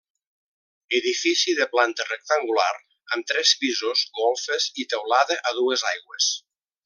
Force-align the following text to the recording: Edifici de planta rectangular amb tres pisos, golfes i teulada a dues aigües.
Edifici 0.99 1.53
de 1.59 1.67
planta 1.73 2.07
rectangular 2.07 2.71
amb 3.17 3.29
tres 3.33 3.53
pisos, 3.65 4.03
golfes 4.21 4.69
i 4.85 4.89
teulada 4.95 5.39
a 5.51 5.57
dues 5.61 5.85
aigües. 5.93 6.33